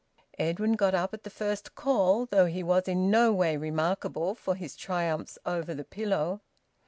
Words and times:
Edwin 0.39 0.73
got 0.73 0.95
up 0.95 1.13
at 1.13 1.21
the 1.23 1.29
first 1.29 1.75
call, 1.75 2.25
though 2.25 2.47
he 2.47 2.63
was 2.63 2.87
in 2.87 3.11
no 3.11 3.31
way 3.31 3.55
remarkable 3.55 4.33
for 4.33 4.55
his 4.55 4.75
triumphs 4.75 5.37
over 5.45 5.75
the 5.75 5.83
pillow. 5.83 6.41